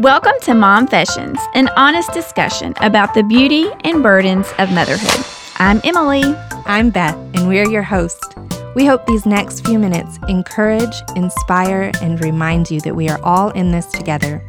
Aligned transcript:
Welcome 0.00 0.32
to 0.42 0.50
Momfessions, 0.50 1.38
an 1.54 1.68
honest 1.76 2.12
discussion 2.12 2.74
about 2.78 3.14
the 3.14 3.22
beauty 3.22 3.68
and 3.84 4.02
burdens 4.02 4.52
of 4.58 4.72
motherhood. 4.72 5.24
I'm 5.58 5.80
Emily. 5.84 6.24
I'm 6.66 6.90
Beth, 6.90 7.14
and 7.34 7.46
we're 7.46 7.68
your 7.68 7.84
hosts. 7.84 8.28
We 8.74 8.86
hope 8.86 9.06
these 9.06 9.24
next 9.24 9.64
few 9.64 9.78
minutes 9.78 10.18
encourage, 10.28 10.94
inspire, 11.14 11.92
and 12.02 12.20
remind 12.24 12.72
you 12.72 12.80
that 12.80 12.96
we 12.96 13.08
are 13.08 13.20
all 13.22 13.50
in 13.50 13.70
this 13.70 13.86
together. 13.86 14.44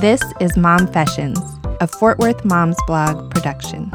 This 0.00 0.20
is 0.40 0.56
Momfessions, 0.56 1.38
a 1.80 1.86
Fort 1.86 2.18
Worth 2.18 2.44
Moms 2.44 2.76
blog 2.88 3.30
production. 3.30 3.92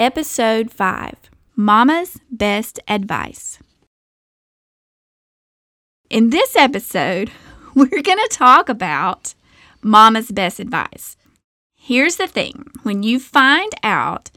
Episode 0.00 0.70
5 0.70 1.14
Mama's 1.56 2.18
Best 2.30 2.80
Advice. 2.88 3.58
In 6.08 6.30
this 6.30 6.56
episode, 6.56 7.30
we're 7.74 8.00
going 8.00 8.16
to 8.16 8.28
talk 8.30 8.70
about 8.70 9.34
Mama's 9.82 10.30
best 10.30 10.58
advice. 10.58 11.18
Here's 11.74 12.16
the 12.16 12.26
thing 12.26 12.64
when 12.82 13.02
you 13.02 13.20
find 13.20 13.70
out 13.82 14.30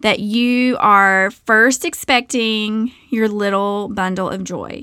that 0.00 0.18
you 0.20 0.76
are 0.80 1.30
first 1.30 1.86
expecting 1.86 2.92
your 3.08 3.26
little 3.26 3.88
bundle 3.88 4.28
of 4.28 4.44
joy, 4.44 4.82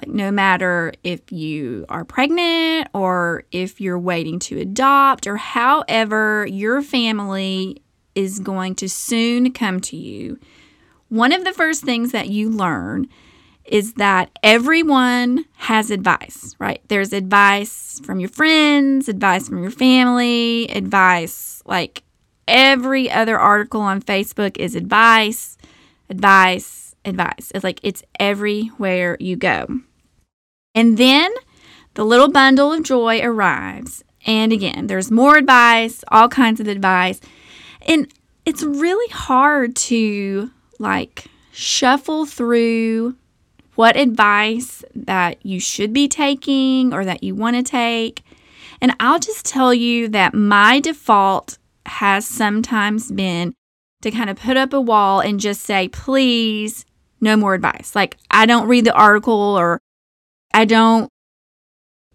like 0.00 0.08
no 0.08 0.30
matter 0.30 0.94
if 1.04 1.30
you 1.30 1.84
are 1.90 2.06
pregnant 2.06 2.88
or 2.94 3.44
if 3.52 3.82
you're 3.82 3.98
waiting 3.98 4.38
to 4.38 4.58
adopt 4.60 5.26
or 5.26 5.36
however 5.36 6.46
your 6.46 6.80
family 6.80 7.82
is 8.18 8.40
going 8.40 8.74
to 8.74 8.88
soon 8.88 9.52
come 9.52 9.80
to 9.80 9.96
you, 9.96 10.40
one 11.08 11.32
of 11.32 11.44
the 11.44 11.52
first 11.52 11.84
things 11.84 12.10
that 12.10 12.28
you 12.28 12.50
learn 12.50 13.06
is 13.64 13.94
that 13.94 14.36
everyone 14.42 15.44
has 15.56 15.90
advice, 15.90 16.56
right? 16.58 16.82
There's 16.88 17.12
advice 17.12 18.00
from 18.02 18.18
your 18.18 18.28
friends, 18.30 19.08
advice 19.08 19.48
from 19.48 19.62
your 19.62 19.70
family, 19.70 20.68
advice 20.70 21.62
like 21.64 22.02
every 22.48 23.10
other 23.10 23.38
article 23.38 23.82
on 23.82 24.02
Facebook 24.02 24.56
is 24.56 24.74
advice, 24.74 25.56
advice, 26.10 26.96
advice. 27.04 27.52
It's 27.54 27.62
like 27.62 27.78
it's 27.84 28.02
everywhere 28.18 29.16
you 29.20 29.36
go. 29.36 29.80
And 30.74 30.98
then 30.98 31.30
the 31.94 32.04
little 32.04 32.30
bundle 32.30 32.72
of 32.72 32.82
joy 32.82 33.20
arrives. 33.20 34.02
And 34.26 34.52
again, 34.52 34.88
there's 34.88 35.10
more 35.10 35.36
advice, 35.36 36.02
all 36.08 36.28
kinds 36.28 36.58
of 36.58 36.68
advice. 36.68 37.20
And 37.88 38.12
it's 38.44 38.62
really 38.62 39.10
hard 39.10 39.74
to 39.76 40.50
like 40.78 41.24
shuffle 41.50 42.26
through 42.26 43.16
what 43.74 43.96
advice 43.96 44.84
that 44.94 45.44
you 45.44 45.58
should 45.58 45.92
be 45.92 46.06
taking 46.06 46.92
or 46.92 47.04
that 47.04 47.24
you 47.24 47.34
want 47.34 47.56
to 47.56 47.62
take. 47.62 48.22
And 48.80 48.94
I'll 49.00 49.18
just 49.18 49.46
tell 49.46 49.72
you 49.72 50.08
that 50.08 50.34
my 50.34 50.80
default 50.80 51.58
has 51.86 52.26
sometimes 52.26 53.10
been 53.10 53.54
to 54.02 54.10
kind 54.10 54.30
of 54.30 54.36
put 54.36 54.56
up 54.56 54.72
a 54.72 54.80
wall 54.80 55.20
and 55.20 55.40
just 55.40 55.62
say, 55.62 55.88
please, 55.88 56.84
no 57.20 57.36
more 57.36 57.54
advice. 57.54 57.96
Like, 57.96 58.16
I 58.30 58.46
don't 58.46 58.68
read 58.68 58.84
the 58.84 58.92
article 58.92 59.34
or 59.34 59.80
I 60.54 60.64
don't 60.64 61.08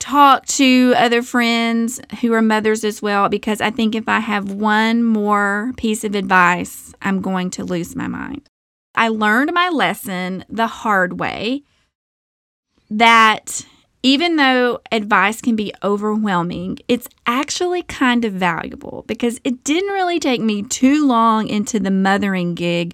talk 0.04 0.46
to 0.46 0.94
other 0.98 1.22
friends 1.22 2.02
who 2.20 2.34
are 2.34 2.42
mothers 2.42 2.84
as 2.84 3.02
well 3.02 3.30
because 3.30 3.62
I 3.62 3.70
think 3.72 3.96
if 3.96 4.10
I 4.10 4.20
have 4.20 4.52
one 4.52 5.02
more 5.02 5.72
piece 5.78 6.04
of 6.04 6.14
advice, 6.14 6.94
I'm 7.02 7.22
going 7.22 7.50
to 7.52 7.64
lose 7.64 7.96
my 7.96 8.08
mind. 8.08 8.42
I 8.94 9.08
learned 9.08 9.54
my 9.54 9.70
lesson 9.70 10.44
the 10.50 10.68
hard 10.68 11.22
way 11.22 11.64
that 12.90 13.66
even 14.04 14.36
though 14.36 14.82
advice 14.92 15.40
can 15.40 15.56
be 15.56 15.74
overwhelming, 15.82 16.80
it's 16.90 17.08
actually 17.26 17.84
kind 17.84 18.26
of 18.26 18.34
valuable 18.34 19.06
because 19.08 19.40
it 19.46 19.64
didn't 19.64 19.94
really 19.94 20.20
take 20.20 20.42
me 20.42 20.64
too 20.64 21.08
long 21.08 21.48
into 21.48 21.80
the 21.80 21.92
mothering 21.92 22.56
gig 22.56 22.94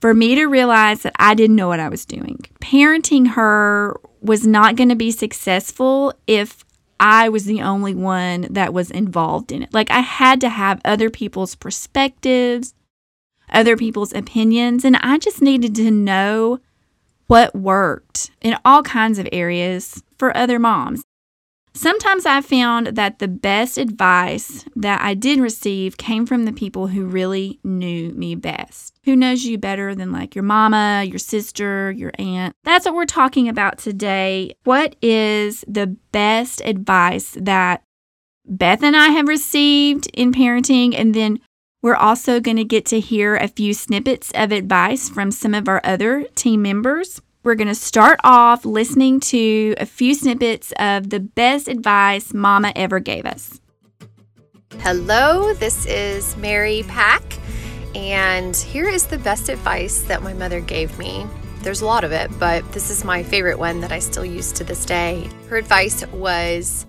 for 0.00 0.14
me 0.14 0.36
to 0.36 0.46
realize 0.46 1.02
that 1.02 1.16
I 1.18 1.34
didn't 1.34 1.56
know 1.56 1.66
what 1.66 1.80
I 1.80 1.88
was 1.88 2.04
doing. 2.04 2.38
Parenting 2.60 3.26
her 3.30 4.00
was 4.24 4.46
not 4.46 4.76
going 4.76 4.88
to 4.88 4.96
be 4.96 5.10
successful 5.10 6.12
if 6.26 6.64
I 6.98 7.28
was 7.28 7.44
the 7.44 7.60
only 7.60 7.94
one 7.94 8.46
that 8.50 8.72
was 8.72 8.90
involved 8.90 9.52
in 9.52 9.62
it. 9.62 9.74
Like 9.74 9.90
I 9.90 10.00
had 10.00 10.40
to 10.40 10.48
have 10.48 10.80
other 10.84 11.10
people's 11.10 11.54
perspectives, 11.54 12.74
other 13.50 13.76
people's 13.76 14.14
opinions, 14.14 14.84
and 14.84 14.96
I 14.96 15.18
just 15.18 15.42
needed 15.42 15.74
to 15.76 15.90
know 15.90 16.60
what 17.26 17.54
worked 17.54 18.30
in 18.40 18.56
all 18.64 18.82
kinds 18.82 19.18
of 19.18 19.28
areas 19.32 20.02
for 20.18 20.36
other 20.36 20.58
moms. 20.58 21.02
Sometimes 21.74 22.24
I 22.24 22.40
found 22.40 22.88
that 22.88 23.18
the 23.18 23.28
best 23.28 23.78
advice 23.78 24.64
that 24.76 25.00
I 25.00 25.14
did 25.14 25.40
receive 25.40 25.96
came 25.96 26.24
from 26.24 26.44
the 26.44 26.52
people 26.52 26.88
who 26.88 27.04
really 27.04 27.58
knew 27.64 28.12
me 28.12 28.36
best. 28.36 28.93
Who 29.04 29.16
knows 29.16 29.44
you 29.44 29.58
better 29.58 29.94
than 29.94 30.12
like 30.12 30.34
your 30.34 30.44
mama, 30.44 31.04
your 31.06 31.18
sister, 31.18 31.92
your 31.92 32.12
aunt? 32.18 32.56
That's 32.64 32.86
what 32.86 32.94
we're 32.94 33.04
talking 33.04 33.50
about 33.50 33.76
today. 33.76 34.54
What 34.64 34.96
is 35.02 35.62
the 35.68 35.88
best 36.12 36.62
advice 36.64 37.36
that 37.38 37.82
Beth 38.46 38.82
and 38.82 38.96
I 38.96 39.08
have 39.08 39.28
received 39.28 40.06
in 40.14 40.32
parenting? 40.32 40.94
And 40.98 41.14
then 41.14 41.40
we're 41.82 41.94
also 41.94 42.40
going 42.40 42.56
to 42.56 42.64
get 42.64 42.86
to 42.86 43.00
hear 43.00 43.36
a 43.36 43.46
few 43.46 43.74
snippets 43.74 44.32
of 44.34 44.52
advice 44.52 45.10
from 45.10 45.30
some 45.30 45.52
of 45.52 45.68
our 45.68 45.82
other 45.84 46.24
team 46.34 46.62
members. 46.62 47.20
We're 47.42 47.56
going 47.56 47.68
to 47.68 47.74
start 47.74 48.20
off 48.24 48.64
listening 48.64 49.20
to 49.20 49.74
a 49.76 49.84
few 49.84 50.14
snippets 50.14 50.72
of 50.78 51.10
the 51.10 51.20
best 51.20 51.68
advice 51.68 52.32
Mama 52.32 52.72
ever 52.74 53.00
gave 53.00 53.26
us. 53.26 53.60
Hello, 54.78 55.52
this 55.52 55.84
is 55.84 56.34
Mary 56.38 56.84
Pack, 56.88 57.22
and 57.94 58.56
here 58.56 58.88
is 58.88 59.06
the 59.06 59.18
best 59.18 59.48
advice 59.48 60.02
that 60.02 60.22
my 60.22 60.32
mother 60.32 60.60
gave 60.60 60.98
me. 60.98 61.26
There's 61.62 61.80
a 61.80 61.86
lot 61.86 62.04
of 62.04 62.12
it, 62.12 62.30
but 62.38 62.70
this 62.72 62.90
is 62.90 63.04
my 63.04 63.22
favorite 63.22 63.58
one 63.58 63.80
that 63.80 63.92
I 63.92 63.98
still 63.98 64.24
use 64.24 64.52
to 64.52 64.64
this 64.64 64.84
day. 64.84 65.28
Her 65.48 65.56
advice 65.56 66.06
was 66.08 66.86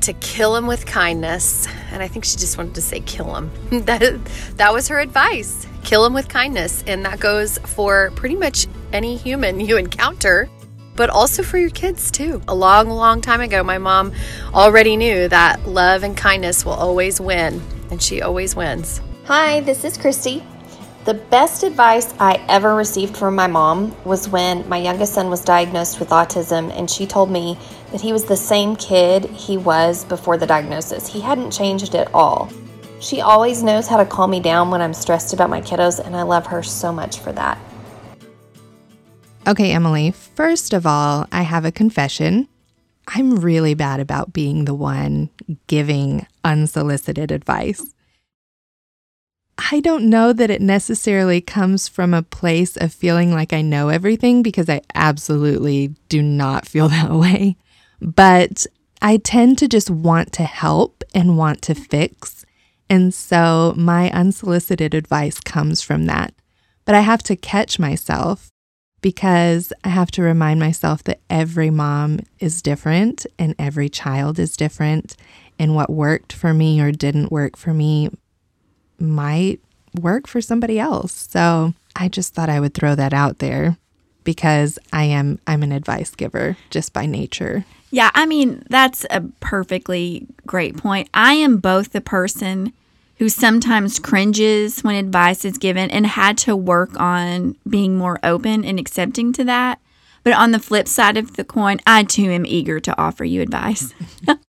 to 0.00 0.12
kill 0.14 0.54
him 0.54 0.66
with 0.66 0.86
kindness, 0.86 1.66
and 1.90 2.02
I 2.02 2.08
think 2.08 2.24
she 2.24 2.36
just 2.36 2.56
wanted 2.56 2.74
to 2.74 2.82
say 2.82 3.00
kill 3.00 3.34
him. 3.34 3.50
that 3.84 4.24
that 4.56 4.72
was 4.72 4.88
her 4.88 5.00
advice. 5.00 5.66
Kill 5.82 6.06
him 6.06 6.14
with 6.14 6.28
kindness, 6.28 6.84
and 6.86 7.04
that 7.04 7.20
goes 7.20 7.58
for 7.58 8.12
pretty 8.14 8.36
much 8.36 8.66
any 8.92 9.16
human 9.16 9.60
you 9.68 9.76
encounter, 9.76 10.48
but 10.94 11.10
also 11.10 11.42
for 11.42 11.58
your 11.58 11.70
kids 11.70 12.10
too. 12.10 12.40
A 12.48 12.54
long, 12.54 12.88
long 12.88 13.20
time 13.20 13.40
ago, 13.40 13.62
my 13.62 13.78
mom 13.78 14.12
already 14.54 14.96
knew 14.96 15.28
that 15.28 15.66
love 15.66 16.02
and 16.02 16.16
kindness 16.16 16.64
will 16.64 16.72
always 16.72 17.20
win, 17.20 17.62
and 17.90 18.00
she 18.00 18.22
always 18.22 18.54
wins. 18.54 19.00
Hi, 19.26 19.60
this 19.60 19.84
is 19.84 19.96
Christy. 19.96 20.44
The 21.06 21.14
best 21.14 21.62
advice 21.62 22.12
I 22.20 22.44
ever 22.46 22.74
received 22.74 23.16
from 23.16 23.34
my 23.34 23.46
mom 23.46 23.96
was 24.04 24.28
when 24.28 24.68
my 24.68 24.76
youngest 24.76 25.14
son 25.14 25.30
was 25.30 25.40
diagnosed 25.40 25.98
with 25.98 26.10
autism, 26.10 26.70
and 26.78 26.90
she 26.90 27.06
told 27.06 27.30
me 27.30 27.58
that 27.90 28.02
he 28.02 28.12
was 28.12 28.26
the 28.26 28.36
same 28.36 28.76
kid 28.76 29.24
he 29.24 29.56
was 29.56 30.04
before 30.04 30.36
the 30.36 30.46
diagnosis. 30.46 31.06
He 31.06 31.22
hadn't 31.22 31.52
changed 31.52 31.94
at 31.94 32.12
all. 32.12 32.50
She 33.00 33.22
always 33.22 33.62
knows 33.62 33.88
how 33.88 33.96
to 33.96 34.04
calm 34.04 34.30
me 34.30 34.40
down 34.40 34.70
when 34.70 34.82
I'm 34.82 34.92
stressed 34.92 35.32
about 35.32 35.48
my 35.48 35.62
kiddos, 35.62 36.04
and 36.04 36.14
I 36.14 36.20
love 36.20 36.44
her 36.48 36.62
so 36.62 36.92
much 36.92 37.20
for 37.20 37.32
that. 37.32 37.56
Okay, 39.46 39.72
Emily, 39.72 40.10
first 40.10 40.74
of 40.74 40.84
all, 40.84 41.26
I 41.32 41.44
have 41.44 41.64
a 41.64 41.72
confession. 41.72 42.46
I'm 43.08 43.36
really 43.36 43.72
bad 43.72 44.00
about 44.00 44.34
being 44.34 44.66
the 44.66 44.74
one 44.74 45.30
giving 45.66 46.26
unsolicited 46.44 47.30
advice. 47.30 47.93
I 49.56 49.80
don't 49.80 50.08
know 50.10 50.32
that 50.32 50.50
it 50.50 50.60
necessarily 50.60 51.40
comes 51.40 51.88
from 51.88 52.12
a 52.12 52.22
place 52.22 52.76
of 52.76 52.92
feeling 52.92 53.32
like 53.32 53.52
I 53.52 53.62
know 53.62 53.88
everything 53.88 54.42
because 54.42 54.68
I 54.68 54.82
absolutely 54.94 55.94
do 56.08 56.22
not 56.22 56.66
feel 56.68 56.88
that 56.88 57.12
way. 57.12 57.56
But 58.00 58.66
I 59.00 59.18
tend 59.18 59.58
to 59.58 59.68
just 59.68 59.90
want 59.90 60.32
to 60.32 60.44
help 60.44 61.04
and 61.14 61.38
want 61.38 61.62
to 61.62 61.74
fix. 61.74 62.44
And 62.90 63.14
so 63.14 63.74
my 63.76 64.10
unsolicited 64.10 64.94
advice 64.94 65.40
comes 65.40 65.80
from 65.82 66.06
that. 66.06 66.34
But 66.84 66.94
I 66.94 67.00
have 67.00 67.22
to 67.24 67.36
catch 67.36 67.78
myself 67.78 68.50
because 69.00 69.72
I 69.84 69.90
have 69.90 70.10
to 70.12 70.22
remind 70.22 70.60
myself 70.60 71.04
that 71.04 71.20
every 71.28 71.70
mom 71.70 72.20
is 72.38 72.62
different 72.62 73.26
and 73.38 73.54
every 73.58 73.88
child 73.88 74.38
is 74.38 74.56
different. 74.56 75.16
And 75.58 75.74
what 75.74 75.90
worked 75.90 76.32
for 76.32 76.52
me 76.52 76.80
or 76.80 76.90
didn't 76.90 77.30
work 77.30 77.56
for 77.56 77.72
me 77.72 78.10
might 78.98 79.60
work 80.00 80.26
for 80.26 80.40
somebody 80.40 80.78
else. 80.78 81.12
So 81.30 81.74
I 81.96 82.08
just 82.08 82.34
thought 82.34 82.48
I 82.48 82.60
would 82.60 82.74
throw 82.74 82.94
that 82.94 83.12
out 83.12 83.38
there 83.38 83.76
because 84.24 84.78
I 84.92 85.04
am 85.04 85.38
I'm 85.46 85.62
an 85.62 85.72
advice 85.72 86.14
giver 86.14 86.56
just 86.70 86.92
by 86.92 87.06
nature. 87.06 87.64
Yeah, 87.90 88.10
I 88.14 88.26
mean, 88.26 88.64
that's 88.68 89.06
a 89.10 89.20
perfectly 89.38 90.26
great 90.46 90.76
point. 90.76 91.08
I 91.14 91.34
am 91.34 91.58
both 91.58 91.92
the 91.92 92.00
person 92.00 92.72
who 93.18 93.28
sometimes 93.28 94.00
cringes 94.00 94.82
when 94.82 94.96
advice 94.96 95.44
is 95.44 95.58
given 95.58 95.90
and 95.90 96.06
had 96.06 96.36
to 96.38 96.56
work 96.56 96.98
on 96.98 97.56
being 97.68 97.96
more 97.96 98.18
open 98.24 98.64
and 98.64 98.80
accepting 98.80 99.32
to 99.34 99.44
that. 99.44 99.80
But 100.24 100.32
on 100.32 100.50
the 100.50 100.58
flip 100.58 100.88
side 100.88 101.16
of 101.16 101.36
the 101.36 101.44
coin, 101.44 101.78
I 101.86 102.02
too 102.02 102.30
am 102.30 102.46
eager 102.46 102.80
to 102.80 102.98
offer 103.00 103.24
you 103.24 103.42
advice. 103.42 103.94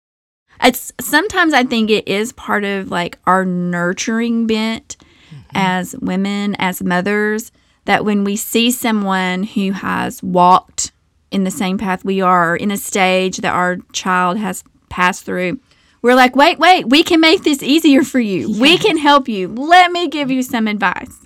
it's 0.64 0.94
sometimes 1.00 1.54
I 1.54 1.64
think 1.64 1.90
it 1.90 2.08
is 2.08 2.32
part 2.32 2.64
of 2.64 2.90
like 2.90 3.20
our 3.26 3.46
nurturing 3.46 4.48
bent 4.48 4.98
mm-hmm. 5.30 5.42
as 5.54 5.96
women, 5.98 6.56
as 6.60 6.82
mothers, 6.82 7.52
that 7.86 8.06
when 8.06 8.24
we 8.24 8.36
see 8.36 8.72
someone 8.72 9.44
who 9.44 9.72
has 9.72 10.24
walked 10.24 10.92
in 11.32 11.44
the 11.44 11.52
same 11.52 11.78
path 11.78 12.06
we 12.06 12.22
are, 12.22 12.56
in 12.56 12.72
a 12.72 12.78
stage 12.78 13.38
that 13.38 13.54
our 13.54 13.78
child 13.92 14.38
has 14.38 14.64
passed 14.90 15.26
through, 15.26 15.60
we're 16.02 16.16
like, 16.16 16.36
wait, 16.36 16.60
wait, 16.60 16.88
we 16.88 17.02
can 17.02 17.20
make 17.20 17.44
this 17.44 17.64
easier 17.64 18.04
for 18.04 18.20
you. 18.20 18.60
We 18.60 18.78
can 18.78 18.98
help 18.98 19.28
you. 19.28 19.48
Let 19.48 19.92
me 19.92 20.10
give 20.10 20.30
you 20.30 20.44
some 20.44 20.68
advice. 20.68 21.26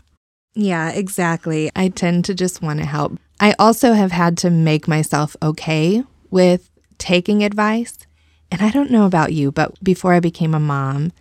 Yeah, 0.53 0.89
exactly. 0.91 1.69
I 1.75 1.89
tend 1.89 2.25
to 2.25 2.33
just 2.33 2.61
want 2.61 2.79
to 2.79 2.85
help. 2.85 3.19
I 3.39 3.53
also 3.59 3.93
have 3.93 4.11
had 4.11 4.37
to 4.39 4.49
make 4.49 4.87
myself 4.87 5.35
okay 5.41 6.03
with 6.31 6.71
taking 6.97 7.43
advice. 7.43 8.06
And 8.51 8.61
I 8.61 8.71
don't 8.71 8.91
know 8.91 9.05
about 9.05 9.33
you, 9.33 9.51
but 9.51 9.81
before 9.83 10.13
I 10.13 10.19
became 10.19 10.53
a 10.53 10.59
mom, 10.59 11.11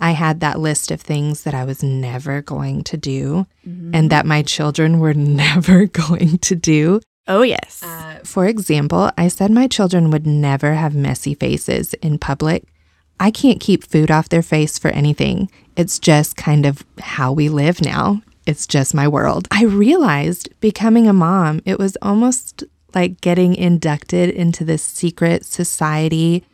I 0.00 0.10
had 0.12 0.40
that 0.40 0.60
list 0.60 0.90
of 0.90 1.00
things 1.00 1.44
that 1.44 1.54
I 1.54 1.64
was 1.64 1.82
never 1.82 2.42
going 2.42 2.82
to 2.84 2.96
do 2.96 3.46
and 3.64 4.10
that 4.10 4.26
my 4.26 4.42
children 4.42 4.98
were 4.98 5.14
never 5.44 5.86
going 6.04 6.38
to 6.38 6.54
do. 6.54 7.00
Oh, 7.26 7.42
yes. 7.42 7.82
Uh, 7.82 8.20
for 8.22 8.46
example, 8.46 9.10
I 9.16 9.28
said 9.28 9.50
my 9.50 9.66
children 9.66 10.10
would 10.10 10.26
never 10.26 10.74
have 10.74 10.94
messy 10.94 11.34
faces 11.34 11.94
in 11.94 12.18
public. 12.18 12.64
I 13.18 13.30
can't 13.30 13.60
keep 13.60 13.84
food 13.84 14.10
off 14.10 14.28
their 14.28 14.42
face 14.42 14.78
for 14.78 14.88
anything. 14.88 15.50
It's 15.76 15.98
just 15.98 16.36
kind 16.36 16.66
of 16.66 16.84
how 17.00 17.32
we 17.32 17.48
live 17.48 17.80
now. 17.80 18.20
It's 18.46 18.66
just 18.66 18.94
my 18.94 19.08
world. 19.08 19.48
I 19.50 19.64
realized 19.64 20.48
becoming 20.60 21.08
a 21.08 21.14
mom, 21.14 21.62
it 21.64 21.78
was 21.78 21.96
almost 22.02 22.64
like 22.94 23.20
getting 23.22 23.54
inducted 23.54 24.28
into 24.30 24.64
this 24.64 24.82
secret 24.82 25.46
society 25.46 26.44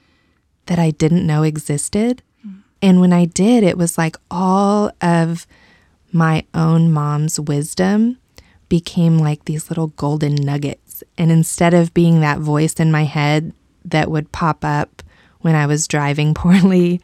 that 0.66 0.78
I 0.78 0.90
didn't 0.90 1.26
know 1.26 1.42
existed. 1.42 2.22
Mm. 2.46 2.62
And 2.82 3.00
when 3.00 3.12
I 3.12 3.24
did, 3.24 3.62
it 3.64 3.76
was 3.78 3.98
like 3.98 4.16
all 4.30 4.90
of 5.00 5.46
my 6.12 6.44
own 6.54 6.92
mom's 6.92 7.38
wisdom 7.38 8.18
became 8.68 9.18
like 9.18 9.44
these 9.44 9.68
little 9.70 9.88
golden 9.88 10.34
nuggets. 10.34 11.02
And 11.18 11.30
instead 11.30 11.74
of 11.74 11.94
being 11.94 12.20
that 12.20 12.38
voice 12.40 12.74
in 12.74 12.90
my 12.92 13.04
head 13.04 13.52
that 13.84 14.10
would 14.10 14.32
pop 14.32 14.64
up 14.64 15.02
when 15.40 15.54
I 15.54 15.66
was 15.66 15.88
driving 15.88 16.34
poorly 16.42 17.00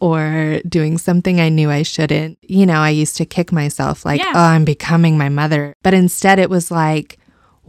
or 0.00 0.60
doing 0.68 0.96
something 0.98 1.40
I 1.40 1.48
knew 1.50 1.70
I 1.70 1.82
shouldn't, 1.82 2.38
you 2.42 2.64
know, 2.64 2.80
I 2.80 2.90
used 2.90 3.16
to 3.18 3.26
kick 3.26 3.52
myself 3.52 4.04
like, 4.04 4.20
Yeah. 4.20 4.32
oh, 4.34 4.40
I'm 4.40 4.64
becoming 4.64 5.18
my 5.18 5.28
mother. 5.28 5.74
But 5.82 5.92
instead, 5.94 6.38
it 6.38 6.48
was 6.48 6.70
like, 6.70 7.18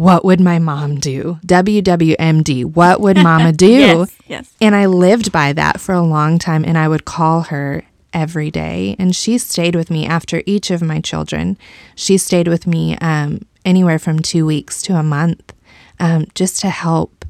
what 0.02 0.26
would 0.26 0.40
my 0.40 0.58
mom 0.58 1.00
do? 1.00 1.38
WWMD, 1.46 2.66
what 2.66 3.00
would 3.00 3.18
mama 3.18 3.52
do? 3.68 3.68
Yes. 3.68 4.18
Yes. 4.28 4.56
And 4.60 4.76
I 4.76 4.88
lived 4.88 5.32
by 5.32 5.54
that 5.54 5.80
for 5.80 5.94
a 5.94 6.02
long 6.02 6.40
time, 6.40 6.66
and 6.66 6.76
I 6.76 6.88
would 6.88 7.06
call 7.06 7.42
her 7.44 7.84
every 8.12 8.50
day. 8.50 8.96
And 8.98 9.16
she 9.16 9.38
stayed 9.38 9.76
with 9.76 9.92
me 9.92 10.08
after 10.08 10.42
each 10.48 10.72
of 10.72 10.82
my 10.82 11.02
children. 11.02 11.56
She 11.94 12.18
stayed 12.18 12.48
with 12.48 12.66
me 12.66 12.98
um, 12.98 13.42
anywhere 13.64 14.00
from 14.00 14.20
two 14.20 14.44
weeks 14.44 14.82
to 14.84 14.96
a 14.96 15.04
month 15.04 15.54
um, 16.00 16.26
just 16.34 16.60
to 16.62 16.70
help. 16.72 17.24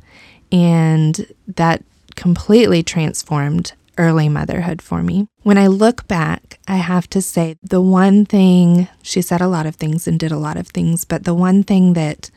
And 0.49 1.27
that 1.47 1.83
completely 2.15 2.83
transformed 2.83 3.73
early 3.97 4.29
motherhood 4.29 4.81
for 4.81 5.03
me. 5.03 5.27
When 5.43 5.57
I 5.57 5.67
look 5.67 6.07
back, 6.07 6.57
I 6.69 6.77
have 6.77 7.09
to 7.09 7.21
say 7.21 7.57
the 7.61 7.81
one 7.81 8.25
thing 8.25 8.87
she 9.01 9.21
said 9.21 9.41
a 9.41 9.49
lot 9.49 9.65
of 9.65 9.75
things 9.75 10.07
and 10.07 10.17
did 10.17 10.31
a 10.31 10.37
lot 10.37 10.55
of 10.55 10.67
things, 10.67 11.03
but 11.03 11.25
the 11.25 11.33
one 11.33 11.63
thing 11.63 11.93
that 11.93 12.31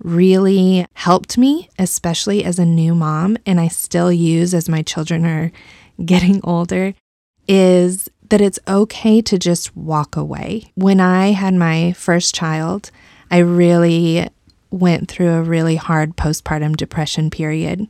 really 0.00 0.86
helped 0.94 1.36
me, 1.38 1.68
especially 1.78 2.44
as 2.44 2.58
a 2.58 2.66
new 2.66 2.94
mom, 2.94 3.36
and 3.46 3.60
I 3.60 3.68
still 3.68 4.12
use 4.12 4.54
as 4.54 4.68
my 4.68 4.82
children 4.82 5.24
are 5.26 5.52
getting 6.04 6.40
older, 6.44 6.94
is 7.46 8.08
that 8.28 8.40
it's 8.40 8.58
okay 8.68 9.22
to 9.22 9.38
just 9.38 9.76
walk 9.76 10.16
away. 10.16 10.70
When 10.74 11.00
I 11.00 11.32
had 11.32 11.54
my 11.54 11.92
first 11.92 12.34
child, 12.34 12.90
I 13.30 13.38
really 13.38 14.28
went 14.70 15.08
through 15.08 15.30
a 15.30 15.42
really 15.42 15.76
hard 15.76 16.16
postpartum 16.16 16.76
depression 16.76 17.30
period 17.30 17.88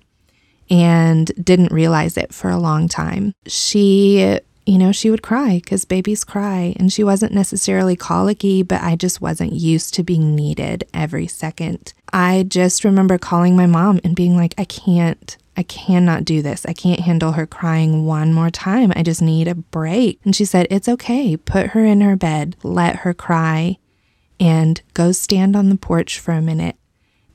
and 0.71 1.31
didn't 1.43 1.73
realize 1.73 2.17
it 2.17 2.33
for 2.33 2.51
a 2.51 2.59
long 2.59 2.89
time. 2.89 3.33
She, 3.47 4.39
you 4.69 4.77
know, 4.77 4.93
she 4.93 5.11
would 5.11 5.23
cry 5.23 5.63
because 5.65 5.87
babies 5.87 6.25
cry, 6.25 6.75
and 6.79 6.93
she 6.93 7.03
wasn't 7.03 7.33
necessarily 7.33 7.97
colicky, 7.97 8.63
but 8.63 8.83
I 8.83 8.97
just 8.97 9.19
wasn't 9.19 9.55
used 9.55 9.95
to 9.95 10.03
being 10.03 10.37
needed 10.37 10.85
every 10.93 11.27
second. 11.27 11.95
I 12.13 12.45
just 12.47 12.85
remember 12.85 13.17
calling 13.17 13.57
my 13.57 13.65
mom 13.65 13.99
and 14.05 14.15
being 14.15 14.37
like, 14.37 14.55
I 14.59 14.67
can't. 14.67 15.39
I 15.57 15.63
cannot 15.63 16.27
do 16.27 16.43
this. 16.43 16.67
I 16.67 16.75
can't 16.75 17.01
handle 17.01 17.33
her 17.33 17.47
crying 17.47 18.05
one 18.05 18.35
more 18.35 18.51
time. 18.51 18.93
I 18.95 19.03
just 19.03 19.23
need 19.23 19.49
a 19.49 19.55
break. 19.55 20.21
And 20.23 20.37
she 20.37 20.45
said, 20.45 20.67
It's 20.71 20.89
okay. 20.89 21.37
Put 21.37 21.69
her 21.69 21.85
in 21.85 22.03
her 22.03 22.15
bed, 22.15 22.55
let 22.63 22.97
her 22.97 23.15
cry, 23.15 23.79
and 24.39 24.83
go 24.93 25.13
stand 25.13 25.57
on 25.57 25.71
the 25.71 25.77
porch 25.77 26.21
for 26.21 26.33
a 26.33 26.43
minute. 26.43 26.77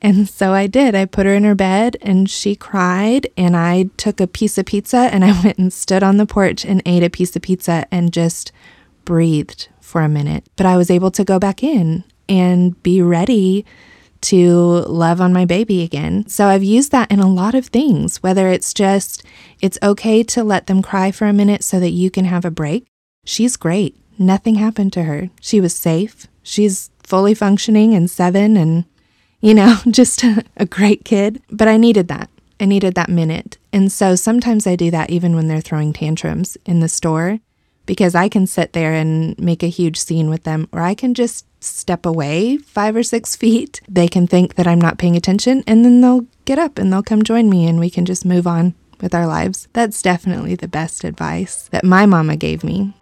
And 0.04 0.28
so 0.28 0.52
I 0.52 0.66
did. 0.66 0.94
I 0.94 1.06
put 1.06 1.24
her 1.24 1.32
in 1.32 1.44
her 1.44 1.54
bed 1.54 1.96
and 2.02 2.28
she 2.28 2.54
cried. 2.54 3.26
And 3.38 3.56
I 3.56 3.88
took 3.96 4.20
a 4.20 4.26
piece 4.26 4.58
of 4.58 4.66
pizza 4.66 4.98
and 4.98 5.24
I 5.24 5.32
went 5.44 5.56
and 5.56 5.72
stood 5.72 6.02
on 6.02 6.18
the 6.18 6.26
porch 6.26 6.62
and 6.66 6.82
ate 6.84 7.02
a 7.02 7.08
piece 7.08 7.34
of 7.34 7.40
pizza 7.40 7.86
and 7.90 8.12
just 8.12 8.52
breathed 9.06 9.68
for 9.80 10.02
a 10.02 10.08
minute. 10.08 10.44
But 10.56 10.66
I 10.66 10.76
was 10.76 10.90
able 10.90 11.10
to 11.12 11.24
go 11.24 11.38
back 11.38 11.62
in 11.62 12.04
and 12.28 12.80
be 12.82 13.00
ready 13.00 13.64
to 14.20 14.84
love 14.86 15.22
on 15.22 15.32
my 15.32 15.46
baby 15.46 15.82
again. 15.82 16.28
So 16.28 16.48
I've 16.48 16.62
used 16.62 16.92
that 16.92 17.10
in 17.10 17.20
a 17.20 17.28
lot 17.28 17.54
of 17.54 17.66
things, 17.66 18.22
whether 18.22 18.48
it's 18.48 18.74
just 18.74 19.22
it's 19.62 19.78
okay 19.82 20.22
to 20.24 20.44
let 20.44 20.66
them 20.66 20.82
cry 20.82 21.12
for 21.12 21.26
a 21.26 21.32
minute 21.32 21.64
so 21.64 21.80
that 21.80 21.90
you 21.90 22.10
can 22.10 22.26
have 22.26 22.44
a 22.44 22.50
break. 22.50 22.86
She's 23.24 23.56
great. 23.56 23.96
Nothing 24.18 24.56
happened 24.56 24.92
to 24.94 25.04
her. 25.04 25.30
She 25.40 25.62
was 25.62 25.74
safe. 25.74 26.26
She's 26.42 26.90
fully 27.02 27.34
functioning 27.34 27.94
and 27.94 28.10
seven 28.10 28.56
and 28.58 28.84
you 29.44 29.52
know, 29.52 29.76
just 29.90 30.24
a, 30.24 30.42
a 30.56 30.64
great 30.64 31.04
kid. 31.04 31.42
But 31.50 31.68
I 31.68 31.76
needed 31.76 32.08
that. 32.08 32.30
I 32.58 32.64
needed 32.64 32.94
that 32.94 33.10
minute. 33.10 33.58
And 33.72 33.92
so 33.92 34.14
sometimes 34.16 34.66
I 34.66 34.74
do 34.74 34.90
that 34.90 35.10
even 35.10 35.36
when 35.36 35.48
they're 35.48 35.60
throwing 35.60 35.92
tantrums 35.92 36.56
in 36.64 36.80
the 36.80 36.88
store 36.88 37.40
because 37.84 38.14
I 38.14 38.30
can 38.30 38.46
sit 38.46 38.72
there 38.72 38.94
and 38.94 39.38
make 39.38 39.62
a 39.62 39.68
huge 39.68 39.98
scene 39.98 40.30
with 40.30 40.44
them, 40.44 40.68
or 40.72 40.80
I 40.80 40.94
can 40.94 41.12
just 41.12 41.44
step 41.62 42.06
away 42.06 42.56
five 42.56 42.96
or 42.96 43.02
six 43.02 43.36
feet. 43.36 43.82
They 43.86 44.08
can 44.08 44.26
think 44.26 44.54
that 44.54 44.66
I'm 44.66 44.80
not 44.80 44.96
paying 44.96 45.16
attention, 45.16 45.62
and 45.66 45.84
then 45.84 46.00
they'll 46.00 46.26
get 46.46 46.58
up 46.58 46.78
and 46.78 46.90
they'll 46.90 47.02
come 47.02 47.22
join 47.22 47.50
me, 47.50 47.66
and 47.66 47.78
we 47.78 47.90
can 47.90 48.06
just 48.06 48.24
move 48.24 48.46
on 48.46 48.74
with 49.02 49.14
our 49.14 49.26
lives. 49.26 49.68
That's 49.74 50.00
definitely 50.00 50.54
the 50.54 50.68
best 50.68 51.04
advice 51.04 51.68
that 51.72 51.84
my 51.84 52.06
mama 52.06 52.36
gave 52.36 52.64
me. 52.64 52.94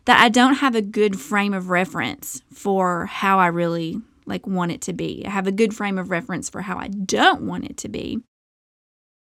that 0.07 0.21
I 0.21 0.31
don't 0.31 0.55
have 0.55 0.75
a 0.75 0.83
good 0.83 1.21
frame 1.21 1.55
of 1.55 1.69
reference 1.69 2.43
for 2.53 3.07
how 3.07 3.39
I 3.39 3.47
really 3.47 4.01
like 4.27 4.47
want 4.47 4.73
it 4.73 4.81
to 4.83 4.93
be. 4.93 5.23
I 5.27 5.31
have 5.31 5.47
a 5.47 5.53
good 5.53 5.75
frame 5.75 5.99
of 5.99 6.11
reference 6.11 6.49
for 6.49 6.63
how 6.63 6.79
I 6.79 6.89
don't 6.89 7.43
want 7.43 7.67
it 7.67 7.77
to 7.79 7.89
be. 7.89 8.23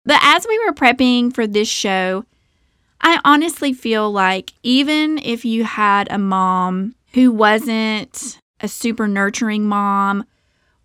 But 0.04 0.20
as 0.22 0.46
we 0.48 0.58
were 0.64 0.72
prepping 0.72 1.34
for 1.34 1.48
this 1.48 1.68
show, 1.68 2.24
I 3.00 3.20
honestly 3.24 3.72
feel 3.72 4.10
like 4.10 4.54
even 4.62 5.18
if 5.18 5.44
you 5.44 5.64
had 5.64 6.06
a 6.10 6.18
mom 6.18 6.94
who 7.12 7.32
wasn't 7.32 8.38
a 8.60 8.68
super 8.68 9.06
nurturing 9.08 9.66
mom 9.66 10.24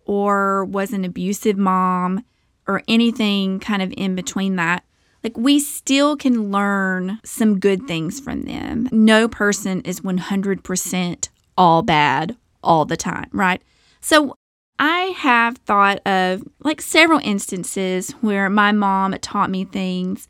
or 0.04 0.64
was 0.64 0.92
an 0.92 1.04
abusive 1.04 1.56
mom 1.56 2.24
or 2.66 2.82
anything 2.88 3.60
kind 3.60 3.82
of 3.82 3.92
in 3.96 4.14
between 4.14 4.56
that, 4.56 4.84
like 5.24 5.36
we 5.36 5.58
still 5.58 6.16
can 6.16 6.50
learn 6.50 7.18
some 7.24 7.58
good 7.58 7.86
things 7.86 8.20
from 8.20 8.42
them. 8.42 8.88
No 8.92 9.28
person 9.28 9.80
is 9.82 10.00
100% 10.00 11.28
all 11.56 11.82
bad 11.82 12.36
all 12.62 12.84
the 12.84 12.96
time, 12.96 13.28
right? 13.32 13.62
So 14.00 14.36
I 14.78 15.14
have 15.16 15.58
thought 15.58 16.04
of 16.06 16.42
like 16.60 16.80
several 16.80 17.20
instances 17.22 18.10
where 18.20 18.50
my 18.50 18.72
mom 18.72 19.12
taught 19.20 19.50
me 19.50 19.64
things 19.64 20.28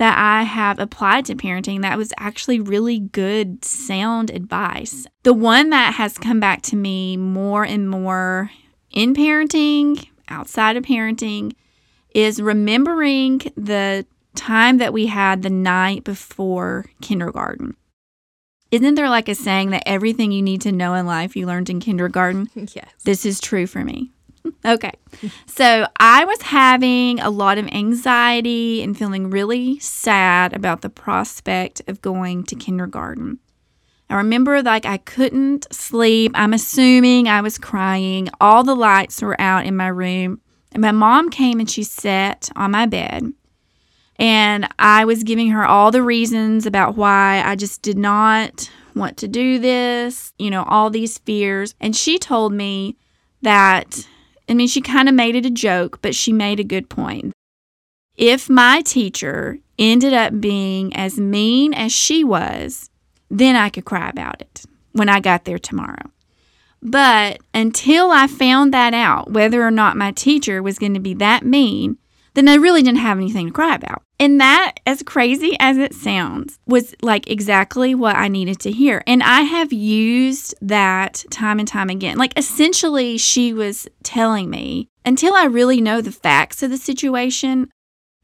that 0.00 0.16
I 0.16 0.44
have 0.44 0.78
applied 0.78 1.26
to 1.26 1.34
parenting 1.34 1.82
that 1.82 1.98
was 1.98 2.14
actually 2.16 2.58
really 2.58 2.98
good, 2.98 3.62
sound 3.66 4.30
advice. 4.30 5.06
The 5.24 5.34
one 5.34 5.68
that 5.70 5.92
has 5.92 6.16
come 6.16 6.40
back 6.40 6.62
to 6.62 6.76
me 6.76 7.18
more 7.18 7.64
and 7.64 7.88
more 7.88 8.50
in 8.90 9.12
parenting, 9.14 10.08
outside 10.30 10.78
of 10.78 10.84
parenting, 10.84 11.52
is 12.14 12.40
remembering 12.40 13.40
the 13.58 14.06
time 14.34 14.78
that 14.78 14.94
we 14.94 15.06
had 15.06 15.42
the 15.42 15.50
night 15.50 16.02
before 16.02 16.86
kindergarten. 17.02 17.76
Isn't 18.70 18.94
there 18.94 19.10
like 19.10 19.28
a 19.28 19.34
saying 19.34 19.68
that 19.70 19.82
everything 19.84 20.32
you 20.32 20.40
need 20.40 20.62
to 20.62 20.72
know 20.72 20.94
in 20.94 21.04
life 21.04 21.36
you 21.36 21.46
learned 21.46 21.68
in 21.68 21.78
kindergarten? 21.78 22.48
Yes. 22.74 22.88
This 23.04 23.26
is 23.26 23.38
true 23.38 23.66
for 23.66 23.84
me. 23.84 24.12
okay. 24.64 24.92
So 25.46 25.86
I 25.98 26.24
was 26.24 26.42
having 26.42 27.20
a 27.20 27.30
lot 27.30 27.58
of 27.58 27.66
anxiety 27.68 28.82
and 28.82 28.96
feeling 28.96 29.30
really 29.30 29.78
sad 29.78 30.54
about 30.54 30.82
the 30.82 30.90
prospect 30.90 31.82
of 31.86 32.00
going 32.02 32.44
to 32.44 32.56
kindergarten. 32.56 33.38
I 34.08 34.16
remember 34.16 34.62
like 34.62 34.86
I 34.86 34.96
couldn't 34.98 35.72
sleep. 35.72 36.32
I'm 36.34 36.52
assuming 36.52 37.28
I 37.28 37.40
was 37.42 37.58
crying. 37.58 38.28
All 38.40 38.64
the 38.64 38.74
lights 38.74 39.22
were 39.22 39.40
out 39.40 39.66
in 39.66 39.76
my 39.76 39.88
room. 39.88 40.40
And 40.72 40.82
my 40.82 40.92
mom 40.92 41.30
came 41.30 41.60
and 41.60 41.70
she 41.70 41.82
sat 41.82 42.48
on 42.56 42.70
my 42.70 42.86
bed 42.86 43.32
and 44.20 44.68
I 44.78 45.06
was 45.06 45.24
giving 45.24 45.48
her 45.48 45.64
all 45.64 45.90
the 45.90 46.02
reasons 46.02 46.66
about 46.66 46.94
why 46.94 47.42
I 47.42 47.56
just 47.56 47.80
did 47.80 47.96
not 47.96 48.70
want 48.94 49.16
to 49.18 49.28
do 49.28 49.58
this, 49.58 50.34
you 50.38 50.50
know, 50.50 50.62
all 50.64 50.90
these 50.90 51.16
fears. 51.16 51.74
And 51.80 51.96
she 51.96 52.18
told 52.18 52.52
me 52.52 52.98
that, 53.40 54.06
I 54.50 54.54
mean, 54.54 54.66
she 54.66 54.80
kind 54.80 55.08
of 55.08 55.14
made 55.14 55.36
it 55.36 55.46
a 55.46 55.50
joke, 55.50 56.02
but 56.02 56.14
she 56.14 56.32
made 56.32 56.58
a 56.58 56.64
good 56.64 56.90
point. 56.90 57.32
If 58.16 58.50
my 58.50 58.82
teacher 58.82 59.58
ended 59.78 60.12
up 60.12 60.40
being 60.40 60.94
as 60.94 61.18
mean 61.18 61.72
as 61.72 61.92
she 61.92 62.24
was, 62.24 62.90
then 63.30 63.54
I 63.54 63.68
could 63.68 63.84
cry 63.84 64.10
about 64.10 64.40
it 64.40 64.64
when 64.92 65.08
I 65.08 65.20
got 65.20 65.44
there 65.44 65.58
tomorrow. 65.58 66.10
But 66.82 67.38
until 67.54 68.10
I 68.10 68.26
found 68.26 68.74
that 68.74 68.92
out, 68.92 69.30
whether 69.30 69.64
or 69.64 69.70
not 69.70 69.96
my 69.96 70.10
teacher 70.10 70.62
was 70.62 70.78
going 70.78 70.94
to 70.94 71.00
be 71.00 71.14
that 71.14 71.44
mean, 71.44 71.98
then 72.34 72.48
I 72.48 72.54
really 72.54 72.82
didn't 72.82 72.98
have 72.98 73.18
anything 73.18 73.46
to 73.46 73.52
cry 73.52 73.74
about. 73.76 74.02
And 74.20 74.38
that, 74.38 74.74
as 74.86 75.02
crazy 75.02 75.56
as 75.58 75.78
it 75.78 75.94
sounds, 75.94 76.58
was 76.66 76.94
like 77.00 77.30
exactly 77.30 77.94
what 77.94 78.16
I 78.16 78.28
needed 78.28 78.60
to 78.60 78.70
hear. 78.70 79.02
And 79.06 79.22
I 79.22 79.40
have 79.40 79.72
used 79.72 80.54
that 80.60 81.24
time 81.30 81.58
and 81.58 81.66
time 81.66 81.88
again. 81.88 82.18
Like, 82.18 82.38
essentially, 82.38 83.16
she 83.16 83.54
was 83.54 83.88
telling 84.02 84.50
me 84.50 84.88
until 85.06 85.32
I 85.32 85.44
really 85.44 85.80
know 85.80 86.02
the 86.02 86.12
facts 86.12 86.62
of 86.62 86.70
the 86.70 86.76
situation, 86.76 87.70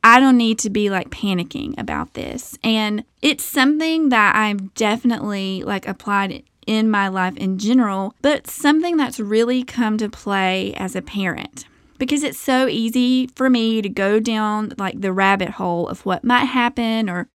I 0.05 0.21
don't 0.21 0.37
need 0.37 0.59
to 0.61 0.71
be 0.71 0.91
like 0.91 1.09
panicking 1.09 1.81
about 1.81 2.12
this. 2.12 2.59
And 2.62 3.03
it's 3.23 3.45
something 3.45 4.11
that 4.11 4.37
I've 4.37 4.75
definitely 4.75 5.62
like 5.65 5.88
applied 5.88 6.43
in 6.67 6.91
my 6.91 7.09
life 7.09 7.38
in 7.38 7.57
general, 7.57 8.15
but 8.21 8.47
something 8.47 8.99
that's 8.99 9.19
really 9.19 9.65
come 9.65 9.97
to 9.97 10.11
play 10.11 10.75
as 10.75 10.95
a 10.95 11.00
parent 11.00 11.65
because 11.99 12.23
it's 12.23 12.38
so 12.38 12.67
easy 12.69 13.29
for 13.29 13.49
me 13.50 13.83
to 13.83 13.88
go 13.88 14.21
down 14.21 14.73
like 14.79 15.00
the 15.00 15.12
rabbit 15.12 15.50
hole 15.50 15.88
of 15.88 16.05
what 16.05 16.25
might 16.25 16.45
happen 16.45 17.09
or 17.09 17.29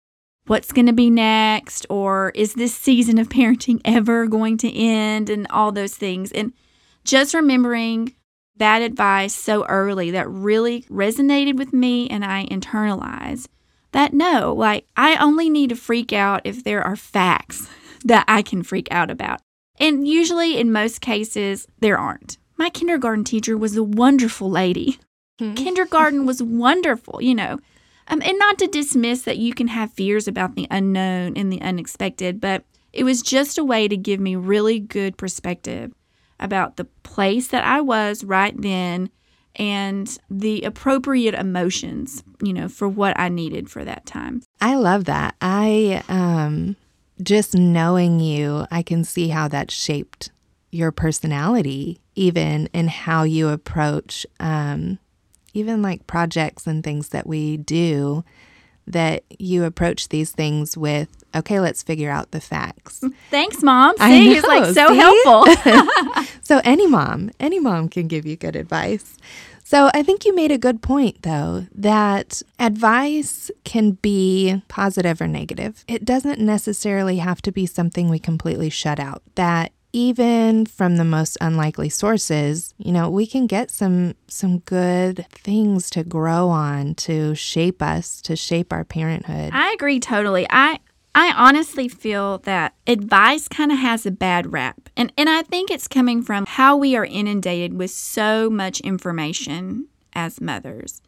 what's 0.48 0.72
going 0.72 0.88
to 0.88 0.94
be 0.94 1.10
next 1.10 1.86
or 1.90 2.32
is 2.34 2.56
this 2.56 2.74
season 2.74 3.18
of 3.20 3.30
parenting 3.30 3.80
ever 3.86 4.26
going 4.28 4.58
to 4.58 4.74
end 4.74 5.30
and 5.30 5.48
all 5.50 5.72
those 5.72 5.96
things. 5.96 6.32
And 6.32 6.54
just 7.04 7.34
remembering 7.34 8.16
that 8.58 8.82
advice 8.82 9.34
so 9.34 9.66
early 9.68 10.12
that 10.12 10.30
really 10.30 10.82
resonated 10.84 11.58
with 11.58 11.72
me 11.74 12.08
and 12.10 12.26
I 12.26 12.46
internalized 12.48 13.48
that 13.92 14.14
no, 14.14 14.54
like 14.54 14.86
I 14.96 15.16
only 15.18 15.50
need 15.50 15.70
to 15.70 15.76
freak 15.76 16.14
out 16.14 16.42
if 16.44 16.64
there 16.64 16.84
are 16.84 16.96
facts 16.96 17.68
that 18.06 18.26
I 18.28 18.42
can 18.42 18.64
freak 18.64 18.88
out 18.92 19.10
about. 19.10 19.42
And 19.80 20.08
usually, 20.08 20.58
in 20.58 20.74
most 20.74 21.00
cases, 21.00 21.66
there 21.80 21.98
aren't. 21.98 22.38
My 22.60 22.70
kindergarten 22.70 23.24
teacher 23.24 23.58
was 23.58 23.78
a 23.78 23.84
wonderful 23.84 24.52
lady. 24.52 25.00
Mm-hmm. 25.40 25.56
Kindergarten 25.56 26.26
was 26.26 26.44
wonderful, 26.66 27.22
you 27.22 27.34
know. 27.34 27.58
Um, 28.10 28.22
and 28.22 28.38
not 28.38 28.60
to 28.60 28.68
dismiss 28.68 29.22
that 29.22 29.38
you 29.38 29.54
can 29.54 29.70
have 29.70 29.94
fears 29.94 30.28
about 30.28 30.56
the 30.56 30.68
unknown 30.70 31.38
and 31.38 31.52
the 31.52 31.62
unexpected, 31.62 32.42
but 32.42 32.66
it 32.92 33.06
was 33.06 33.22
just 33.22 33.58
a 33.58 33.64
way 33.64 33.88
to 33.88 33.96
give 33.96 34.20
me 34.20 34.36
really 34.36 34.78
good 34.78 35.16
perspective 35.16 35.94
about 36.40 36.76
the 36.76 36.86
place 36.86 37.48
that 37.48 37.64
I 37.64 37.80
was 37.80 38.24
right 38.24 38.60
then 38.60 39.10
and 39.56 40.18
the 40.30 40.64
appropriate 40.64 41.36
emotions, 41.36 42.24
you 42.42 42.52
know, 42.52 42.68
for 42.68 42.90
what 42.90 43.18
I 43.18 43.30
needed 43.30 43.70
for 43.70 43.86
that 43.86 44.06
time. 44.06 44.42
I 44.60 44.76
love 44.76 45.06
that. 45.06 45.36
I 45.40 46.04
um 46.10 46.76
just 47.22 47.56
knowing 47.56 48.20
you, 48.20 48.66
I 48.72 48.82
can 48.82 49.04
see 49.04 49.30
how 49.30 49.48
that 49.50 49.72
shaped 49.72 50.32
your 50.72 50.92
personality, 50.92 52.00
even 52.20 52.68
in 52.74 52.90
how 52.90 53.24
you 53.24 53.48
approach, 53.48 54.26
um, 54.42 55.00
even 55.54 55.82
like 55.82 56.06
projects 56.06 56.68
and 56.68 56.84
things 56.84 57.10
that 57.10 57.26
we 57.26 57.56
do, 57.56 58.26
that 58.86 59.24
you 59.40 59.64
approach 59.64 60.10
these 60.10 60.34
things 60.34 60.76
with, 60.76 61.24
okay, 61.34 61.62
let's 61.62 61.82
figure 61.82 62.12
out 62.12 62.32
the 62.32 62.42
facts. 62.42 63.02
Thanks, 63.30 63.64
mom. 63.64 63.96
See, 63.98 64.36
it's 64.36 64.46
like 64.46 64.66
so 64.74 64.90
see? 64.90 64.98
helpful. 64.98 66.26
so, 66.42 66.60
any 66.66 66.88
mom, 66.88 67.32
any 67.40 67.60
mom 67.60 67.88
can 67.88 68.10
give 68.10 68.26
you 68.26 68.36
good 68.36 68.58
advice. 68.58 69.16
So, 69.64 69.90
I 69.94 70.04
think 70.04 70.26
you 70.26 70.36
made 70.36 70.52
a 70.52 70.58
good 70.58 70.82
point, 70.82 71.22
though, 71.22 71.68
that 71.74 72.42
advice 72.58 73.50
can 73.64 73.92
be 73.92 74.62
positive 74.68 75.22
or 75.22 75.28
negative. 75.28 75.86
It 75.88 76.04
doesn't 76.04 76.42
necessarily 76.42 77.20
have 77.20 77.42
to 77.44 77.52
be 77.54 77.66
something 77.66 78.10
we 78.10 78.20
completely 78.20 78.70
shut 78.70 79.00
out. 79.00 79.22
That 79.36 79.72
even 79.92 80.66
from 80.66 80.98
the 80.98 81.04
most 81.04 81.38
unlikely 81.42 81.90
sources, 81.90 82.74
you 82.78 82.92
know, 82.92 83.10
we 83.10 83.26
can 83.26 83.48
get 83.48 83.72
some 83.72 84.16
some 84.28 84.60
good 84.60 85.26
things 85.32 85.90
to 85.92 86.04
grow 86.04 86.50
on 86.50 86.96
to 86.96 87.34
shape 87.36 87.82
us, 87.82 88.22
to 88.22 88.36
shape 88.36 88.72
our 88.72 88.84
parenthood. 88.84 89.52
I 89.54 89.72
agree 89.72 90.00
totally. 90.00 90.46
I 90.50 90.80
I 91.16 91.34
honestly 91.36 91.88
feel 91.88 92.38
that 92.40 92.76
advice 92.86 93.48
kind 93.48 93.72
of 93.72 93.80
has 93.80 94.06
a 94.06 94.12
bad 94.12 94.54
rap. 94.54 94.90
And 94.96 95.12
and 95.18 95.30
I 95.30 95.42
think 95.42 95.72
it's 95.72 95.88
coming 95.88 96.22
from 96.22 96.46
how 96.46 96.78
we 96.78 96.96
are 96.96 97.06
inundated 97.06 97.74
with 97.74 97.92
so 97.92 98.50
much 98.50 98.80
information 98.82 99.88
as 100.14 100.40
mothers. 100.40 101.02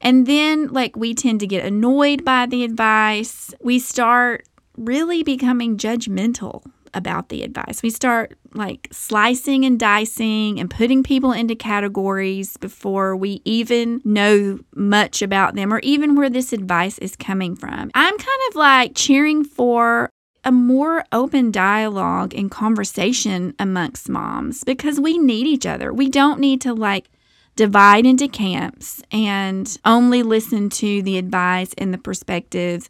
And 0.00 0.26
then 0.26 0.68
like 0.68 0.96
we 0.96 1.14
tend 1.14 1.40
to 1.40 1.46
get 1.46 1.64
annoyed 1.64 2.24
by 2.24 2.46
the 2.46 2.64
advice. 2.64 3.54
We 3.60 3.78
start 3.78 4.46
really 4.76 5.22
becoming 5.22 5.76
judgmental 5.76 6.64
about 6.94 7.28
the 7.28 7.42
advice. 7.42 7.82
We 7.82 7.90
start 7.90 8.36
like 8.54 8.88
slicing 8.90 9.64
and 9.64 9.78
dicing 9.78 10.58
and 10.58 10.70
putting 10.70 11.02
people 11.02 11.32
into 11.32 11.54
categories 11.54 12.56
before 12.56 13.16
we 13.16 13.42
even 13.44 14.00
know 14.04 14.58
much 14.74 15.22
about 15.22 15.54
them 15.54 15.72
or 15.72 15.80
even 15.80 16.16
where 16.16 16.30
this 16.30 16.52
advice 16.52 16.98
is 16.98 17.16
coming 17.16 17.56
from. 17.56 17.90
I'm 17.94 18.18
kind 18.18 18.40
of 18.48 18.56
like 18.56 18.92
cheering 18.94 19.44
for 19.44 20.10
a 20.44 20.52
more 20.52 21.04
open 21.12 21.50
dialogue 21.50 22.34
and 22.34 22.50
conversation 22.50 23.54
amongst 23.58 24.08
moms 24.08 24.64
because 24.64 24.98
we 24.98 25.18
need 25.18 25.46
each 25.46 25.66
other. 25.66 25.92
We 25.92 26.08
don't 26.08 26.40
need 26.40 26.60
to 26.62 26.72
like 26.72 27.08
divide 27.56 28.06
into 28.06 28.26
camps 28.26 29.02
and 29.12 29.78
only 29.84 30.22
listen 30.22 30.70
to 30.70 31.02
the 31.02 31.18
advice 31.18 31.74
and 31.76 31.92
the 31.92 31.98
perspectives 31.98 32.88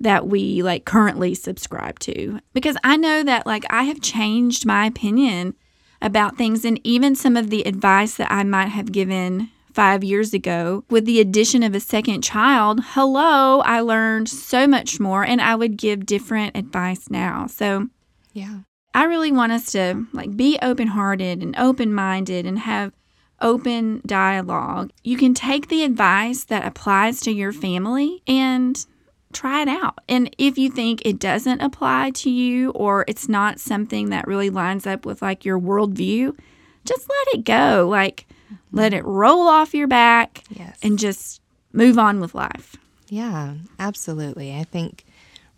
that 0.00 0.26
we 0.26 0.62
like 0.62 0.84
currently 0.84 1.34
subscribe 1.34 1.98
to 1.98 2.40
because 2.52 2.76
I 2.84 2.96
know 2.96 3.22
that 3.24 3.46
like 3.46 3.64
I 3.70 3.82
have 3.84 4.00
changed 4.00 4.64
my 4.64 4.86
opinion 4.86 5.54
about 6.00 6.36
things 6.36 6.64
and 6.64 6.80
even 6.84 7.16
some 7.16 7.36
of 7.36 7.50
the 7.50 7.62
advice 7.62 8.14
that 8.14 8.30
I 8.30 8.44
might 8.44 8.68
have 8.68 8.92
given 8.92 9.50
5 9.72 10.04
years 10.04 10.32
ago 10.32 10.84
with 10.88 11.04
the 11.04 11.20
addition 11.20 11.62
of 11.62 11.74
a 11.74 11.80
second 11.80 12.22
child 12.22 12.80
hello 12.90 13.60
I 13.60 13.80
learned 13.80 14.28
so 14.28 14.66
much 14.66 15.00
more 15.00 15.24
and 15.24 15.40
I 15.40 15.54
would 15.54 15.76
give 15.76 16.06
different 16.06 16.56
advice 16.56 17.10
now 17.10 17.46
so 17.46 17.88
Yeah. 18.32 18.60
I 18.94 19.04
really 19.04 19.32
want 19.32 19.52
us 19.52 19.70
to 19.72 20.06
like 20.12 20.36
be 20.36 20.58
open-hearted 20.62 21.42
and 21.42 21.56
open-minded 21.56 22.46
and 22.46 22.58
have 22.60 22.92
open 23.40 24.00
dialogue. 24.06 24.90
You 25.04 25.16
can 25.16 25.34
take 25.34 25.68
the 25.68 25.84
advice 25.84 26.44
that 26.44 26.66
applies 26.66 27.20
to 27.20 27.30
your 27.30 27.52
family 27.52 28.22
and 28.26 28.84
try 29.32 29.62
it 29.62 29.68
out. 29.68 29.98
And 30.08 30.34
if 30.38 30.56
you 30.58 30.70
think 30.70 31.02
it 31.04 31.18
doesn't 31.18 31.60
apply 31.60 32.10
to 32.10 32.30
you 32.30 32.70
or 32.70 33.04
it's 33.08 33.28
not 33.28 33.60
something 33.60 34.10
that 34.10 34.26
really 34.26 34.50
lines 34.50 34.86
up 34.86 35.04
with 35.04 35.22
like 35.22 35.44
your 35.44 35.58
worldview, 35.60 36.36
just 36.84 37.08
let 37.08 37.38
it 37.38 37.44
go. 37.44 37.86
Like 37.90 38.26
mm-hmm. 38.46 38.76
let 38.76 38.94
it 38.94 39.04
roll 39.04 39.46
off 39.46 39.74
your 39.74 39.88
back 39.88 40.44
Yes. 40.50 40.78
and 40.82 40.98
just 40.98 41.40
move 41.72 41.98
on 41.98 42.20
with 42.20 42.34
life. 42.34 42.76
Yeah, 43.08 43.54
absolutely. 43.78 44.54
I 44.54 44.64
think 44.64 45.04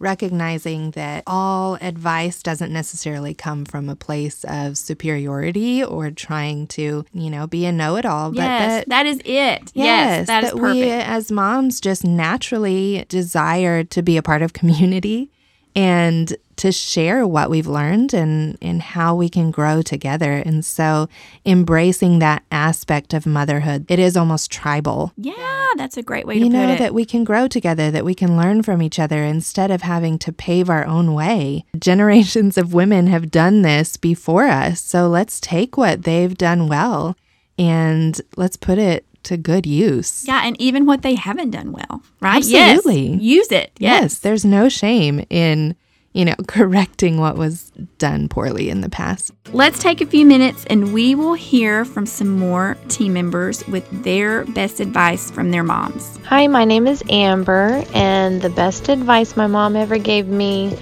recognizing 0.00 0.90
that 0.92 1.22
all 1.26 1.76
advice 1.80 2.42
doesn't 2.42 2.72
necessarily 2.72 3.34
come 3.34 3.64
from 3.64 3.88
a 3.88 3.94
place 3.94 4.44
of 4.44 4.76
superiority 4.76 5.84
or 5.84 6.10
trying 6.10 6.66
to, 6.66 7.04
you 7.12 7.30
know, 7.30 7.46
be 7.46 7.66
a 7.66 7.72
know 7.72 7.96
it 7.96 8.04
all, 8.04 8.30
but 8.30 8.38
yes, 8.38 8.80
that 8.80 8.88
that 8.88 9.06
is 9.06 9.20
it. 9.24 9.70
Yes, 9.74 10.26
that 10.26 10.44
is 10.44 10.50
perfect. 10.50 10.74
we 10.74 10.90
as 10.90 11.30
moms 11.30 11.80
just 11.80 12.04
naturally 12.04 13.04
desire 13.08 13.84
to 13.84 14.02
be 14.02 14.16
a 14.16 14.22
part 14.22 14.42
of 14.42 14.52
community 14.52 15.30
and 15.74 16.36
to 16.56 16.70
share 16.70 17.26
what 17.26 17.48
we've 17.48 17.66
learned 17.66 18.12
and, 18.12 18.58
and 18.60 18.82
how 18.82 19.14
we 19.14 19.30
can 19.30 19.50
grow 19.50 19.80
together. 19.80 20.34
And 20.34 20.62
so 20.62 21.08
embracing 21.46 22.18
that 22.18 22.42
aspect 22.52 23.14
of 23.14 23.24
motherhood, 23.24 23.86
it 23.88 23.98
is 23.98 24.14
almost 24.14 24.50
tribal. 24.50 25.12
yeah, 25.16 25.68
that's 25.76 25.96
a 25.96 26.02
great 26.02 26.26
way 26.26 26.34
to 26.34 26.40
You 26.44 26.50
know, 26.50 26.76
that 26.76 26.92
we 26.92 27.06
can 27.06 27.24
grow 27.24 27.48
together, 27.48 27.90
that 27.90 28.04
we 28.04 28.14
can 28.14 28.36
learn 28.36 28.62
from 28.62 28.82
each 28.82 28.98
other 28.98 29.24
instead 29.24 29.70
of 29.70 29.82
having 29.82 30.18
to 30.18 30.32
pave 30.32 30.68
our 30.68 30.84
own 30.84 31.14
way. 31.14 31.64
Generations 31.78 32.58
of 32.58 32.74
women 32.74 33.06
have 33.06 33.30
done 33.30 33.62
this 33.62 33.96
before 33.96 34.46
us. 34.46 34.82
So 34.82 35.08
let's 35.08 35.40
take 35.40 35.78
what 35.78 36.02
they've 36.02 36.36
done 36.36 36.68
well 36.68 37.16
and 37.58 38.20
let's 38.36 38.56
put 38.56 38.78
it 38.78 39.06
to 39.24 39.36
good 39.36 39.66
use. 39.66 40.26
Yeah, 40.26 40.42
and 40.44 40.60
even 40.60 40.86
what 40.86 41.02
they 41.02 41.14
haven't 41.14 41.50
done 41.50 41.72
well, 41.72 42.02
right? 42.20 42.38
Absolutely. 42.38 43.08
Yes. 43.10 43.20
Use 43.22 43.52
it. 43.52 43.72
Yes. 43.78 44.18
there's 44.18 44.44
no 44.44 44.68
shame 44.68 45.24
in, 45.30 45.76
you 46.12 46.24
know, 46.24 46.34
correcting 46.48 47.18
what 47.18 47.36
was 47.36 47.70
done 47.98 48.28
poorly 48.28 48.70
in 48.70 48.80
the 48.80 48.88
past. 48.88 49.32
Let's 49.52 49.78
take 49.80 50.00
a 50.00 50.06
few 50.06 50.24
minutes 50.26 50.64
and 50.66 50.92
we 50.92 51.14
will 51.14 51.34
hear 51.34 51.84
from 51.84 52.06
some 52.06 52.28
more 52.38 52.76
team 52.88 53.12
members 53.12 53.66
with 53.68 53.88
their 54.04 54.44
best 54.46 54.80
advice 54.80 55.30
from 55.30 55.50
their 55.50 55.64
moms. 55.64 56.18
Hi, 56.24 56.46
my 56.46 56.64
name 56.64 56.86
is 56.86 57.02
Amber, 57.10 57.84
and 57.94 58.42
the 58.42 58.50
best 58.50 58.88
advice 58.88 59.36
my 59.36 59.46
mom 59.46 59.76
ever 59.76 59.98
gave 59.98 60.26
me 60.28 60.76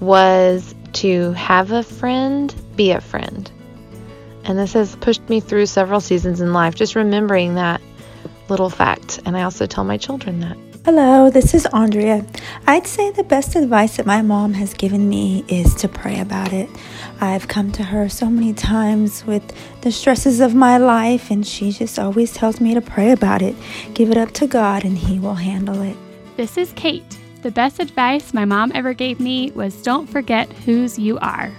was 0.00 0.74
to 0.94 1.32
have 1.32 1.72
a 1.72 1.82
friend, 1.82 2.54
be 2.74 2.90
a 2.90 3.00
friend. 3.00 3.50
And 4.46 4.58
this 4.58 4.74
has 4.74 4.94
pushed 4.96 5.28
me 5.28 5.40
through 5.40 5.66
several 5.66 6.00
seasons 6.00 6.40
in 6.40 6.52
life, 6.52 6.76
just 6.76 6.94
remembering 6.94 7.56
that 7.56 7.80
little 8.48 8.70
fact. 8.70 9.20
And 9.26 9.36
I 9.36 9.42
also 9.42 9.66
tell 9.66 9.82
my 9.82 9.96
children 9.96 10.40
that. 10.40 10.56
Hello, 10.84 11.30
this 11.30 11.52
is 11.52 11.66
Andrea. 11.66 12.24
I'd 12.68 12.86
say 12.86 13.10
the 13.10 13.24
best 13.24 13.56
advice 13.56 13.96
that 13.96 14.06
my 14.06 14.22
mom 14.22 14.54
has 14.54 14.72
given 14.72 15.08
me 15.08 15.44
is 15.48 15.74
to 15.76 15.88
pray 15.88 16.20
about 16.20 16.52
it. 16.52 16.70
I've 17.20 17.48
come 17.48 17.72
to 17.72 17.82
her 17.82 18.08
so 18.08 18.26
many 18.26 18.52
times 18.52 19.26
with 19.26 19.42
the 19.80 19.90
stresses 19.90 20.38
of 20.38 20.54
my 20.54 20.78
life, 20.78 21.28
and 21.28 21.44
she 21.44 21.72
just 21.72 21.98
always 21.98 22.32
tells 22.32 22.60
me 22.60 22.72
to 22.74 22.80
pray 22.80 23.10
about 23.10 23.42
it. 23.42 23.56
Give 23.94 24.12
it 24.12 24.16
up 24.16 24.30
to 24.34 24.46
God, 24.46 24.84
and 24.84 24.96
He 24.96 25.18
will 25.18 25.34
handle 25.34 25.82
it. 25.82 25.96
This 26.36 26.56
is 26.56 26.72
Kate. 26.76 27.18
The 27.42 27.50
best 27.50 27.80
advice 27.80 28.32
my 28.32 28.44
mom 28.44 28.70
ever 28.72 28.94
gave 28.94 29.18
me 29.18 29.50
was 29.56 29.82
don't 29.82 30.06
forget 30.06 30.52
whose 30.52 31.00
you 31.00 31.18
are. 31.18 31.50